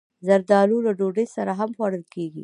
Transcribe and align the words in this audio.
زردالو 0.27 0.77
له 0.85 0.91
ډوډۍ 0.99 1.27
سره 1.35 1.51
هم 1.59 1.69
خوړل 1.77 2.03
کېږي. 2.13 2.39